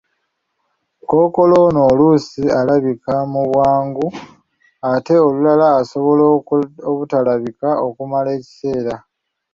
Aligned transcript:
Kookolo 1.09 1.55
ono 1.67 1.81
oluusi 1.91 2.43
alabika 2.59 3.13
mu 3.31 3.41
bwangu 3.51 4.07
ate 4.93 5.15
olulala 5.25 5.65
asobola 5.79 6.23
obutalabika 6.89 7.69
okumala 7.87 8.29
ekiseera 8.37 8.95